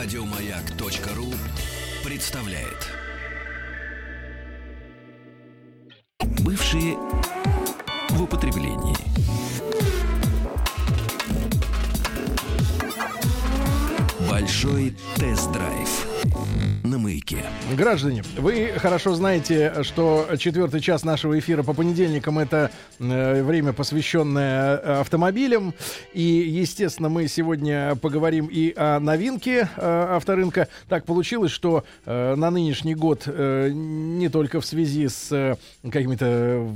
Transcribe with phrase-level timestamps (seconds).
[0.00, 1.34] Радиомаяк.ру
[2.04, 2.86] представляет.
[6.44, 6.96] Бывшие
[8.10, 8.94] в употреблении.
[14.30, 16.06] Большой тест-драйв
[16.88, 17.44] на маяке.
[17.76, 24.76] Граждане, вы хорошо знаете, что четвертый час нашего эфира по понедельникам это э, время, посвященное
[24.76, 25.74] э, автомобилям.
[26.14, 30.68] И, естественно, мы сегодня поговорим и о новинке э, авторынка.
[30.88, 35.56] Так получилось, что э, на нынешний год э, не только в связи с э,
[35.90, 36.68] какими-то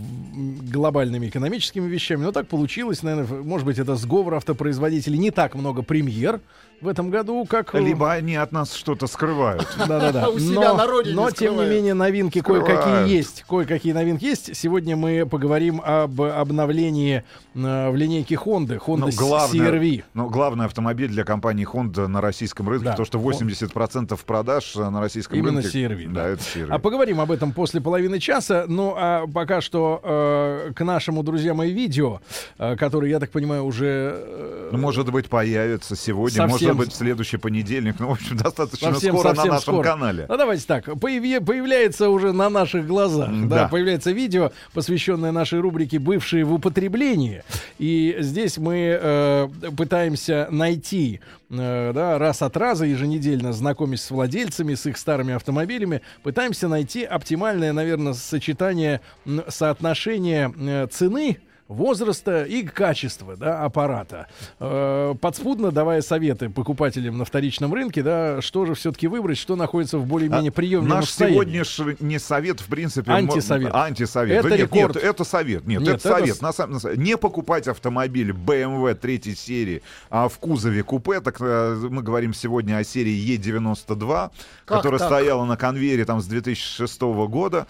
[0.70, 5.18] глобальными экономическими вещами, но так получилось, наверное, может быть, это сговор автопроизводителей.
[5.18, 6.40] Не так много премьер
[6.82, 7.74] в этом году, как...
[7.74, 9.66] Либо они от нас что-то скрывают.
[10.02, 10.28] Да-да-да.
[10.30, 13.44] У себя на родине Но, тем не менее, новинки кое-какие есть.
[13.48, 14.56] Кое-какие новинки есть.
[14.56, 17.24] Сегодня мы поговорим об обновлении
[17.54, 18.78] э, в линейке Honda.
[18.78, 20.02] Honda Ну, главное, CR-V.
[20.14, 22.90] ну, главный автомобиль для компании Honda на российском рынке, Да.
[22.92, 25.84] потому что 80% продаж э, на российском Именно рынке...
[25.84, 26.28] CR-V, Да, да.
[26.30, 26.66] это CR-V.
[26.74, 28.64] А поговорим об этом после половины часа.
[28.68, 32.20] Ну, а пока что э, к нашему, друзья мои, видео,
[32.58, 34.12] э, которые, я так понимаю, уже...
[34.14, 37.96] э, Ну, может быть, появится сегодня, Совсем- может быть, в следующий понедельник.
[37.98, 39.82] Ну, в общем, достаточно Совсем, скоро на совсем нашем скоро.
[39.94, 40.26] Канале.
[40.28, 40.88] Ну, давайте так.
[40.88, 43.30] Появи- появляется уже на наших глазах.
[43.48, 43.62] Да.
[43.62, 43.68] Да.
[43.68, 47.42] появляется видео, посвященное нашей рубрике «Бывшие в употреблении».
[47.78, 51.20] И здесь мы э, пытаемся найти,
[51.50, 57.04] э, да, раз от раза, еженедельно знакомясь с владельцами, с их старыми автомобилями, пытаемся найти
[57.04, 59.00] оптимальное, наверное, сочетание,
[59.48, 61.38] соотношение э, цены
[61.72, 64.28] возраста и качества да, аппарата.
[64.60, 69.98] Э, подспудно давая советы покупателям на вторичном рынке, да, что же все-таки выбрать, что находится
[69.98, 71.34] в более-менее А приемлемом Наш состоянии.
[71.34, 73.10] сегодняшний совет, в принципе...
[73.12, 73.74] Антисовет.
[73.74, 74.38] Антисовет.
[74.38, 74.94] Это Да нет, рекорд.
[74.96, 75.66] нет, это совет.
[75.66, 76.36] Нет, Нет, это это совет.
[76.36, 81.20] с- На самом- на не покупать автомобиль BMW третьей серии а в кузове купе.
[81.20, 84.30] Так э, мы говорим сегодня о серии E92,
[84.64, 85.08] Как которая так?
[85.08, 87.66] стояла на конвейере там с 2006 года.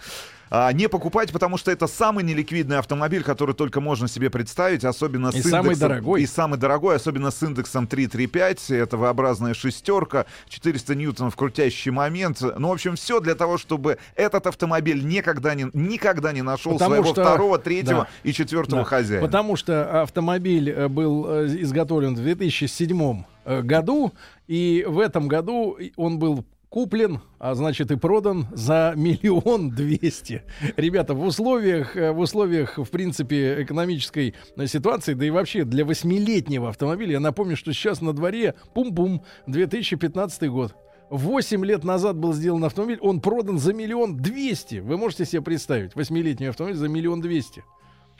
[0.55, 5.29] А, не покупать, потому что это самый неликвидный автомобиль, который только можно себе представить, особенно
[5.29, 6.21] И с самый индексом- дорогой.
[6.21, 8.69] И самый дорогой, особенно с индексом 335.
[8.69, 12.39] Это V-образная шестерка, 400 ньютонов крутящий момент.
[12.59, 16.91] Ну, в общем, все для того, чтобы этот автомобиль никогда не, никогда не нашел Потому
[16.97, 18.07] своего что- второго, третьего да.
[18.21, 19.25] и четвертого Да, хозяина.
[19.25, 24.13] Потому что автомобиль э, был э, изготовлен в 2007 э, году,
[24.47, 30.41] и в этом году он был куплен, а значит и продан за миллион двести.
[30.75, 34.33] Ребята, в условиях, э, в условиях, в принципе, экономической
[34.65, 40.49] ситуации, да и вообще для восьмилетнего автомобиля, я напомню, что сейчас на дворе, пум-пум, 2015
[40.49, 40.75] год.
[41.11, 44.77] Восемь лет назад был сделан автомобиль, он продан за миллион двести.
[44.77, 47.63] Вы можете себе представить, восьмилетний автомобиль за миллион двести.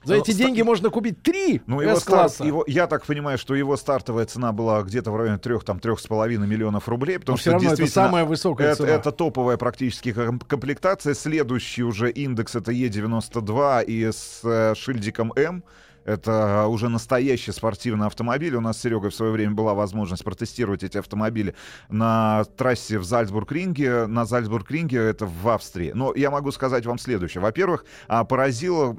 [0.03, 3.55] За Ну, эти деньги можно купить три Ну, его старт, его, я так понимаю, что
[3.55, 7.35] его стартовая цена была где-то в районе трех, там, трех с половиной миллионов рублей, потому
[7.37, 8.89] Но что равно это действительно самая высокая это, цена.
[8.89, 11.13] это топовая практически ком- комплектация.
[11.13, 15.63] Следующий уже индекс это Е92 и с э, шильдиком М.
[16.05, 18.55] Это уже настоящий спортивный автомобиль.
[18.55, 21.55] У нас с Серегой в свое время была возможность протестировать эти автомобили
[21.89, 24.07] на трассе в Зальцбург-Ринге.
[24.07, 25.91] На Зальцбург-Ринге это в Австрии.
[25.93, 27.41] Но я могу сказать вам следующее.
[27.41, 28.95] Во-первых, а, поразило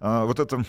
[0.00, 0.64] а, вот это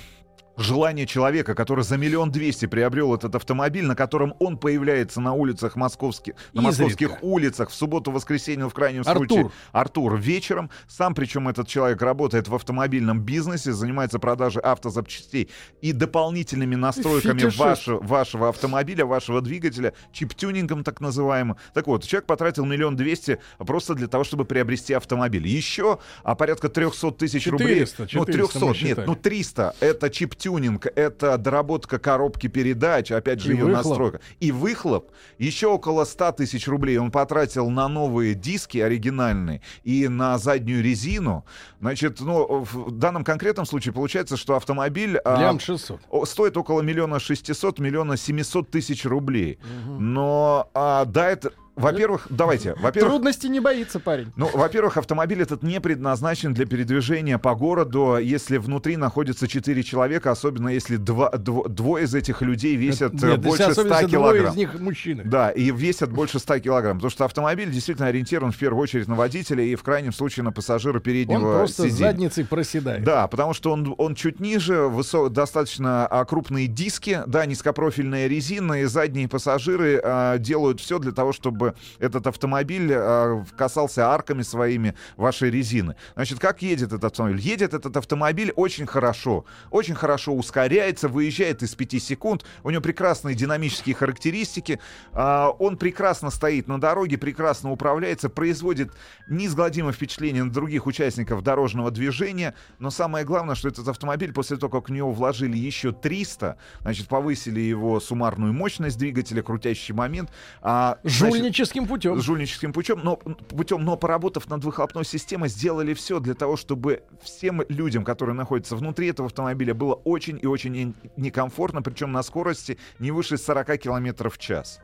[0.61, 5.75] желание человека, который за миллион двести приобрел этот автомобиль, на котором он появляется на улицах
[5.75, 6.83] московских, на Изредка.
[6.83, 9.27] московских улицах в субботу, воскресенье, ну, в крайнем Артур.
[9.27, 9.51] случае.
[9.71, 10.69] Артур вечером.
[10.87, 15.49] Сам, причем, этот человек работает в автомобильном бизнесе, занимается продажей автозапчастей
[15.81, 21.57] и дополнительными настройками вашего, вашего автомобиля, вашего двигателя, чип-тюнингом так называемым.
[21.73, 25.47] Так вот, человек потратил миллион двести просто для того, чтобы приобрести автомобиль.
[25.47, 27.85] Еще а, порядка 300 тысяч рублей.
[27.85, 29.75] 400, ну, 400 300, мы нет, ну 300.
[29.79, 33.85] Это чип-тюнинг, это доработка коробки передач, опять же, И ее выхлоп.
[33.87, 34.19] настройка.
[34.39, 35.11] И выхлоп.
[35.37, 41.45] Еще около 100 тысяч рублей он потратил на новые диски оригинальные и на заднюю резину.
[41.79, 45.17] Значит, ну, в данном конкретном случае получается, что автомобиль...
[45.25, 45.99] а, Лям 600.
[46.09, 49.59] о- стоит около миллиона шестисот, миллиона семисот тысяч рублей.
[49.87, 51.51] Но, а, да, это...
[51.75, 52.73] Во-первых, давайте.
[52.75, 54.31] Во-первых, Трудности не боится парень.
[54.35, 60.31] ну, во-первых, автомобиль этот не предназначен для передвижения по городу, если внутри находится 4 человека,
[60.31, 63.93] особенно если два, дво- двое из этих людей весят э, Нет, если больше 100 особенно
[63.95, 64.51] если двое килограмм.
[64.53, 65.23] из них мужчины.
[65.23, 69.15] Да, и весят больше 100 килограмм, потому что автомобиль действительно ориентирован в первую очередь на
[69.15, 71.97] водителя и в крайнем случае на пассажира Он переднего просто сиденья.
[71.97, 73.03] задницей проседает.
[73.03, 78.81] Да, потому что он, он чуть ниже, высо- достаточно а, крупные диски, да, низкопрофильная резина,
[78.81, 81.68] и задние пассажиры а, делают все для того, чтобы
[81.99, 85.95] этот автомобиль э, касался арками своими вашей резины.
[86.15, 87.39] Значит, как едет этот автомобиль?
[87.39, 89.45] Едет этот автомобиль очень хорошо.
[89.71, 92.45] Очень хорошо ускоряется, выезжает из 5 секунд.
[92.63, 94.79] У него прекрасные динамические характеристики.
[95.13, 98.91] А, он прекрасно стоит на дороге, прекрасно управляется, производит
[99.27, 102.55] неизгладимое впечатление на других участников дорожного движения.
[102.79, 107.07] Но самое главное, что этот автомобиль после того, как в него вложили еще 300, значит,
[107.07, 110.31] повысили его суммарную мощность двигателя, крутящий момент.
[110.61, 112.21] А, значит, Жульническим путем.
[112.21, 117.63] жульническим путем, но путем, но поработав над выхлопной системой, сделали все для того, чтобы всем
[117.69, 122.77] людям, которые находятся внутри этого автомобиля, было очень и очень не- некомфортно, причем на скорости
[122.99, 124.79] не выше 40 километров в час.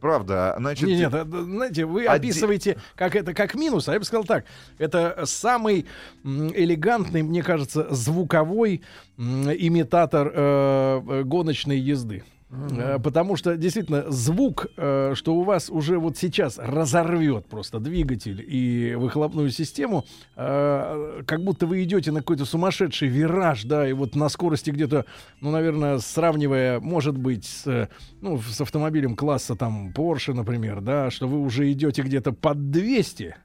[0.00, 0.88] Правда, значит...
[0.88, 4.24] Не, нет, это, знаете, вы Оде- описываете как это как минус, а я бы сказал
[4.24, 4.46] так:
[4.78, 5.86] это самый
[6.24, 8.82] элегантный, мне кажется, звуковой
[9.18, 12.24] имитатор э, э, гоночной езды.
[12.50, 18.44] Э, Потому что действительно звук, э, что у вас уже вот сейчас разорвет просто двигатель
[18.46, 20.04] и выхлопную систему,
[20.36, 25.06] э, как будто вы идете на какой-то сумасшедший вираж, да, и вот на скорости где-то,
[25.40, 27.88] ну, наверное, сравнивая, может быть, с,
[28.20, 33.36] ну, с автомобилем класса там Porsche, например, да, что вы уже идете где-то под 200.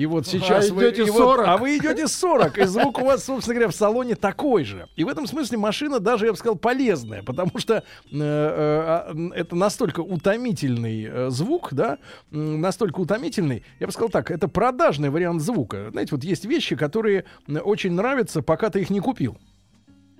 [0.00, 1.46] И вот сейчас вы, идете и вот- 40.
[1.46, 4.88] а вы идете 40, и звук у вас, собственно говоря, в салоне такой же.
[4.96, 7.80] И в этом смысле машина даже, я бы сказал, полезная, потому что э,
[8.10, 11.98] э, а, это настолько утомительный э, звук, да,
[12.32, 15.90] м, настолько утомительный, я бы сказал так, это продажный вариант звука.
[15.90, 17.26] Знаете, вот есть вещи, которые
[17.62, 19.36] очень нравятся, пока ты их не купил.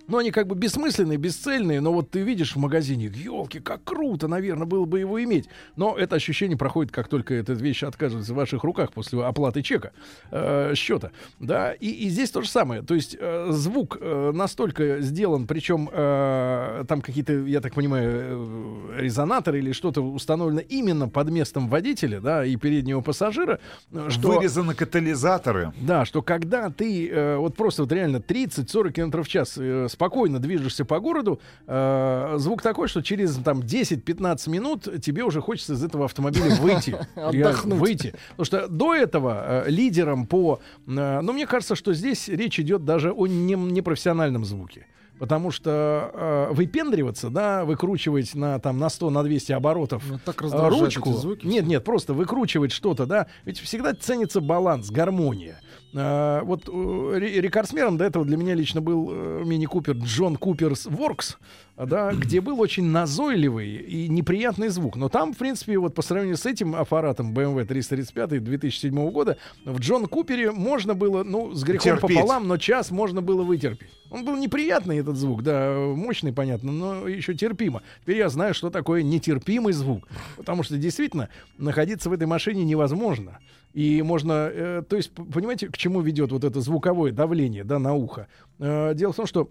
[0.09, 4.29] Ну, они как бы бессмысленные, бесцельные, но вот ты видишь в магазине, елки, как круто,
[4.29, 5.49] наверное, было бы его иметь.
[5.77, 9.93] Но это ощущение проходит, как только эта вещь оказывается в ваших руках после оплаты чека,
[10.31, 11.13] э, счета.
[11.39, 12.83] Да, и, и здесь то же самое.
[12.83, 19.01] То есть э, звук э, настолько сделан, причем э, там какие-то, я так понимаю, э,
[19.01, 23.61] резонаторы или что-то установлено именно под местом водителя, да, и переднего пассажира,
[23.93, 24.29] э, что...
[24.29, 25.73] Вырезаны катализаторы.
[25.81, 30.39] Да, что когда ты э, вот просто вот реально 30-40 км в час э, спокойно
[30.39, 35.85] движешься по городу, э, звук такой, что через там 10-15 минут тебе уже хочется из
[35.85, 36.97] этого автомобиля выйти.
[37.15, 37.79] Отдохнуть.
[37.79, 38.15] Выйти.
[38.31, 40.61] Потому что до этого э, лидером по...
[40.87, 44.87] э, ну, мне кажется, что здесь речь идет даже о не- непрофессиональном звуке.
[45.19, 50.41] Потому что э, выпендриваться, да, выкручивать на, там, на 100, на 200 оборотов Ну, так
[50.43, 51.11] э, ручку.
[51.11, 51.47] эти звуки.
[51.47, 53.27] Нет, нет, просто выкручивать что-то, да.
[53.45, 55.61] Ведь всегда ценится баланс, гармония.
[55.95, 60.87] А, вот э, ре- рекордсменом до этого для меня лично был э, мини-купер Джон Куперс
[60.87, 61.37] Воркс,
[61.77, 64.97] да, где был очень назойливый и неприятный звук.
[64.97, 69.79] Но там, в принципе, вот по сравнению с этим аппаратом BMW 335 2007 года, в
[69.81, 72.17] Джон Купере можно было, ну, с грехом Терпеть.
[72.19, 73.91] пополам, но час можно было вытерпеть.
[74.11, 77.83] Он был неприятный, этот звук, да, мощный, понятно, но еще терпимо.
[78.03, 80.07] Теперь я знаю, что такое нетерпимый звук.
[80.37, 81.29] Потому что действительно
[81.59, 83.39] находиться в этой машине невозможно.
[83.73, 87.95] И можно, э, то есть, понимаете, к чему ведет вот это звуковое давление, да, на
[87.95, 88.27] ухо?
[88.59, 89.51] Э, дело в том, что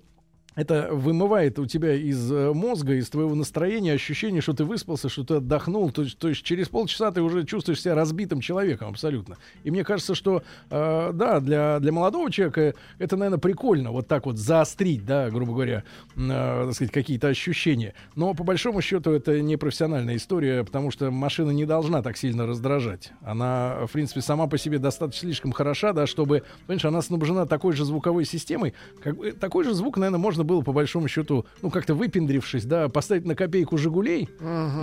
[0.59, 5.23] это вымывает у тебя из э, мозга, из твоего настроения ощущение, что ты выспался, что
[5.23, 5.89] ты отдохнул.
[5.89, 9.38] То то есть через полчаса ты уже чувствуешь себя разбитым человеком абсолютно.
[9.63, 14.25] И мне кажется, что э, да, для, для молодого человека это, наверное, прикольно вот так
[14.25, 15.83] вот заострить, да, грубо говоря,
[16.17, 17.94] э, так сказать, какие-то ощущения.
[18.15, 22.45] Но по большому счету это не профессиональная история, потому что машина не должна так сильно
[22.45, 23.13] раздражать.
[23.21, 27.71] Она, в принципе, сама по себе достаточно слишком хороша, да, чтобы, понимаешь, она снабжена такой
[27.71, 28.73] же звуковой системой.
[29.01, 33.25] Как, такой же звук, наверное, можно было по большому счету, ну, как-то выпендрившись, да, поставить
[33.25, 34.28] на копейку «Жигулей»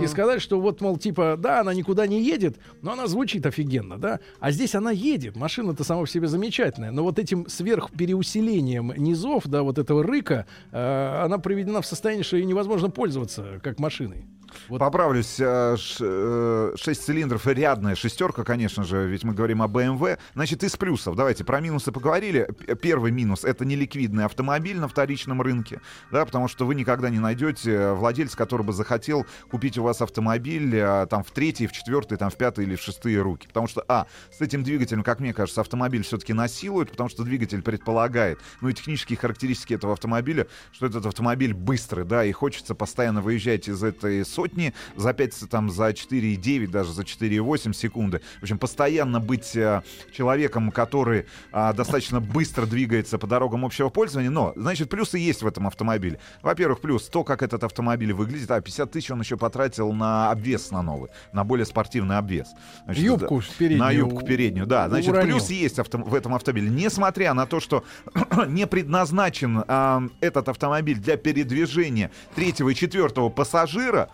[0.01, 3.97] и сказать, что вот, мол, типа, да, она никуда не едет, но она звучит офигенно,
[3.97, 9.47] да, а здесь она едет, машина-то сама по себе замечательная, но вот этим сверхпереусилением низов,
[9.47, 14.25] да, вот этого рыка, э, она приведена в состояние, что ей невозможно пользоваться как машиной.
[14.69, 14.79] Вот.
[14.79, 20.17] Поправлюсь, э, э, 6 цилиндров и рядная шестерка, конечно же, ведь мы говорим о BMW.
[20.33, 22.43] Значит, из плюсов, давайте про минусы поговорили.
[22.45, 27.19] П- Первый минус— это неликвидный автомобиль на вторичном рынке, да, потому что вы никогда не
[27.19, 32.17] найдете владельца, который бы захотел купить у вас автомобиль э, там в третьей, в четвертой,
[32.17, 33.47] там в пятой или в шестые руки.
[33.47, 37.61] Потому что, а, с этим двигателем, как мне кажется, автомобиль все-таки насилует, потому что двигатель
[37.61, 43.21] предполагает, ну и технические характеристики этого автомобиля, что этот автомобиль быстрый, да, и хочется постоянно
[43.21, 48.21] выезжать из этой сотни за 5, там, за 4,9, даже за 4,8 секунды.
[48.39, 54.29] В общем, постоянно быть э, человеком, который а, достаточно быстро двигается по дорогам общего пользования.
[54.29, 56.19] Но, значит, плюсы есть в этом автомобиле.
[56.43, 58.51] Во-первых, плюс то, как этот автомобиль выглядит.
[58.51, 62.49] А, 50 тысяч он еще потратил на обвес на новый, на более спортивный обвес.
[62.85, 64.87] Значит, Юбку да, переднюю На юбку переднюю, да.
[64.87, 65.37] Значит, уронил.
[65.37, 66.69] плюс есть авто- в этом автомобиле.
[66.69, 67.83] Несмотря на то, что
[68.47, 74.09] не предназначен а, этот автомобиль для передвижения третьего и четвертого пассажира,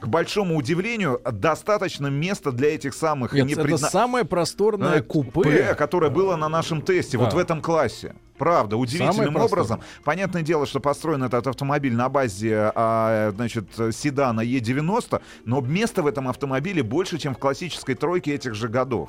[0.00, 5.74] к большому удивлению, достаточно места для этих самых Нет, непредна- это самое просторное э, купе.
[5.74, 7.36] которое было на нашем тесте, вот Да.
[7.36, 8.14] в этом классе.
[8.36, 9.80] Правда, удивительным образом.
[10.04, 16.06] Понятное дело, что построен этот автомобиль на базе а, значит, седана Е90, но места в
[16.06, 19.08] этом автомобиле больше, чем в классической тройке этих же годов.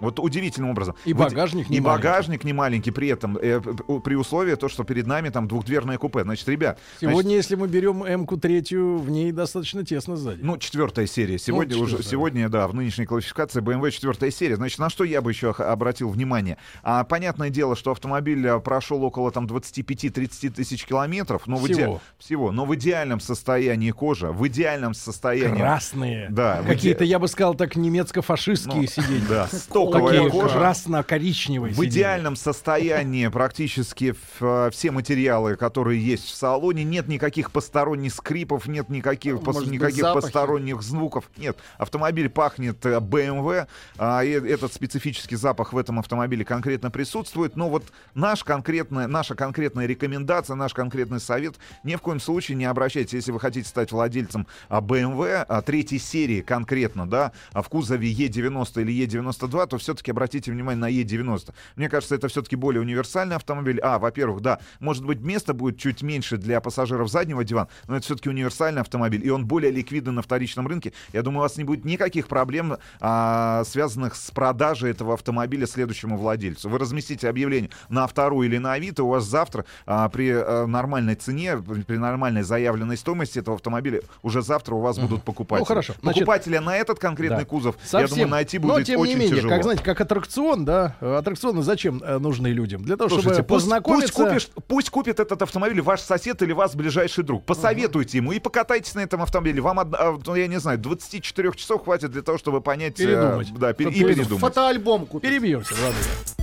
[0.00, 0.94] Вот удивительным образом.
[1.04, 2.06] И багажник не И маленький.
[2.06, 3.60] багажник не маленький при этом, э,
[4.04, 6.22] при условии то, что перед нами там двухдверное купе.
[6.22, 10.40] Значит, ребят, значит, Сегодня, если мы берем М-ку третью, в ней достаточно тесно сзади.
[10.42, 11.38] ну, четвертая серия.
[11.38, 12.10] Сегодня уже, четвертая.
[12.10, 14.56] сегодня, да, в нынешней классификации BMW четвертая серия.
[14.56, 16.58] Значит, на что я бы еще обратил внимание?
[16.82, 21.42] А, понятное дело, что автомобиль а, прошел около там 25-30 тысяч километров.
[21.46, 22.00] Но в иде- Всего.
[22.18, 22.52] всего.
[22.52, 25.56] Но в идеальном состоянии кожа, в идеальном состоянии...
[25.58, 26.28] Красные.
[26.30, 29.26] Да, Какие-то, иде- я бы сказал, так немецко-фашистские Ну, сиденья.
[29.28, 30.54] Да, стоковая Такие кожа.
[30.58, 36.84] красно-коричневые В идеальном состоянии практически в- все материалы, которые есть в салоне.
[36.84, 40.24] Нет никаких посторонних скрипов, нет никаких, пос- быть, никаких запахи?
[40.24, 41.30] посторонних звуков.
[41.36, 43.66] Нет, автомобиль пахнет э, BMW.
[43.98, 47.56] а, и этот специфический запах в этом автомобиле конкретно присутствует.
[47.56, 51.54] Но вот наш конкретная, наша конкретная рекомендация, наш конкретный совет,
[51.84, 55.98] ни в коем случае не обращайтесь, если вы хотите стать владельцем а, BMW а, третьей
[55.98, 61.52] серии конкретно, да, а в кузове E90 или E92, то все-таки обратите внимание на E90.
[61.76, 63.80] Мне кажется, это все-таки более универсальный автомобиль.
[63.80, 68.04] А, во-первых, да, может быть, места будет чуть меньше для пассажиров заднего дивана, но это
[68.04, 70.92] все-таки универсальный автомобиль, и он более ликвиден на вторичном рынке.
[71.12, 76.16] Я думаю, у вас не будет никаких проблем, а, связанных с продажей этого автомобиля следующему
[76.16, 76.68] владельцу.
[76.68, 81.14] Вы разместите объявление на вторую или на Авито, у вас завтра а, при а, нормальной
[81.14, 85.62] цене, при, нормальной заявленной стоимости этого автомобиля, уже завтра у вас будут покупатели.
[85.62, 85.94] Ну, хорошо.
[86.00, 87.44] Значит, Покупателя на этот конкретный Да.
[87.44, 88.08] кузов, я Совсем.
[88.16, 89.54] думаю, найти Но, будет тем очень не менее, тяжело.
[89.54, 92.82] как, знаете, как аттракцион, да, аттракционы зачем э, нужны людям?
[92.82, 94.12] Для того, Слушайте, чтобы пусть, познакомиться...
[94.14, 97.44] пусть, купишь- пусть купит этот автомобиль ваш сосед или вас ближайший друг.
[97.44, 99.60] Посоветуйте ему и покатайтесь на этом автомобиле.
[99.60, 102.98] Вам, а, ну, я не знаю, 24 часов хватит для того, чтобы понять...
[103.00, 103.52] э, Передумать.
[103.58, 104.40] да, пер- и передумать.
[104.40, 105.30] Фотоальбом купить.
[105.30, 106.37] Перебьемся, Владимир.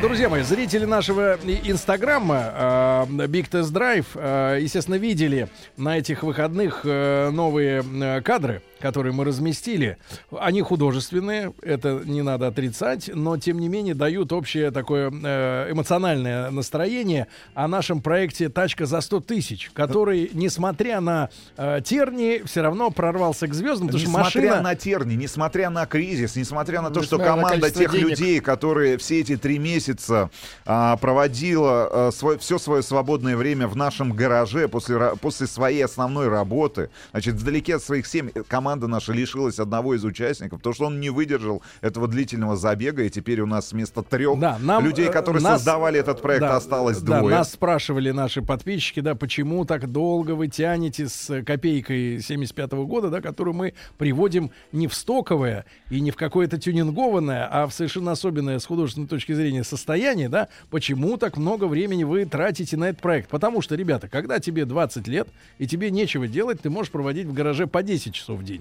[0.00, 6.82] Друзья мои, зрители нашего инстаграма э, Big Test Drive, э, естественно, видели на этих выходных
[6.84, 9.98] э, новые кадры, которые мы разместили.
[10.38, 16.50] Они художественные, это не надо отрицать, но тем не менее дают общее такое э, эмоциональное
[16.50, 22.90] настроение о нашем проекте «Тачка за 100 тысяч», который, несмотря на э, тернии, все равно
[22.90, 24.62] прорвался к звездам, потому что Несмотря машина...
[24.62, 28.08] на терни, несмотря на кризис, несмотря на то, что Несмотря на команда тех денег.
[28.10, 30.30] людей, которые все эти три месяца
[30.64, 36.28] а, проводила а, свой- все свое свободное время в нашем гараже после, после своей основной
[36.28, 41.00] работы, значит, вдалеке от своих семей, команда наша лишилась одного из участников, потому что он
[41.00, 45.12] не выдержал этого длительного забега, и теперь у нас вместо трех Да, нам, людей, э,
[45.12, 47.36] которые нас- создавали этот проект, да, осталось да, двое.
[47.36, 53.20] нас спрашивали наши подписчики, да, почему так долго вы тянете с копейкой 75 года, да,
[53.20, 58.58] которую мы приводим не в стоковое и не в какое-то тюнингованное, а в совершенно особенное
[58.58, 63.28] с художественной точки зрения состояние, да, почему так много времени вы тратите на этот проект?
[63.30, 67.32] Потому что, ребята, когда тебе 20 лет и тебе нечего делать, ты можешь проводить в
[67.32, 68.57] гараже по 10 часов в день.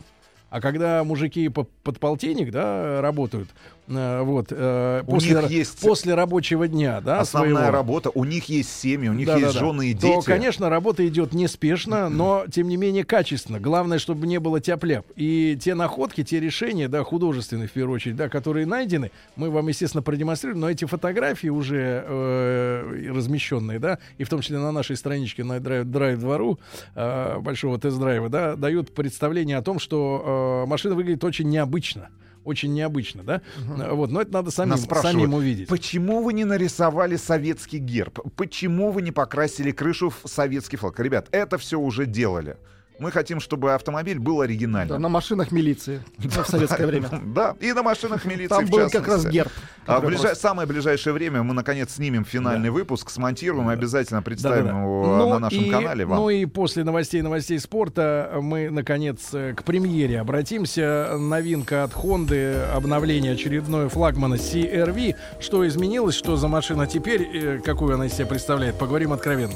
[0.49, 3.49] А когда мужики по- под полтинник, да, работают,
[3.89, 8.23] э, вот, э, У после, них есть после рабочего дня, да, Основная своего, работа, у
[8.23, 9.47] них есть семьи, у них Да-да-да.
[9.47, 10.25] есть жены и то, дети.
[10.25, 13.59] конечно, работа идет неспешно, но, тем не менее, качественно.
[13.59, 15.05] Главное, чтобы не было тяп-ляп.
[15.17, 19.67] И те находки, те решения, да, художественные, в первую очередь, да, которые найдены, мы вам,
[19.67, 24.95] естественно, продемонстрируем, но эти фотографии уже э, размещенные, да, и в том числе на нашей
[24.95, 26.59] страничке на драйв, драйв-двору
[26.95, 32.09] э, большого тест-драйва, да, дают представление о том, что э, машина выглядит очень необычно.
[32.43, 33.41] Очень необычно, да?
[33.77, 35.67] Э, Вот, но это надо самим, самим увидеть.
[35.67, 38.19] Почему вы не нарисовали советский герб?
[38.37, 40.97] Почему вы не покрасили крышу в советский флаг?
[40.99, 42.55] Ребят, это все уже делали.
[42.99, 45.01] Мы хотим, чтобы автомобиль был Да, оригинальным.
[45.01, 47.09] на машинах милиции в советское время.
[47.25, 49.51] Да, и на машинах милиции Там был как раз герб.
[49.85, 55.17] А в самое ближайшее время мы, наконец, снимем финальный выпуск, смонтируем и обязательно представим его
[55.17, 56.17] Ну на нашем канале вам.
[56.17, 61.15] Ну и после новостей новостей спорта мы, наконец, э, к премьере обратимся.
[61.17, 65.15] Новинка от Honda, обновление очередное флагмана CRV.
[65.39, 69.55] Что изменилось, что за машина теперь, э, какую она из себя представляет, поговорим откровенно.